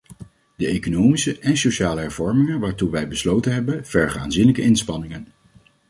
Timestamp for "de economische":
0.55-1.39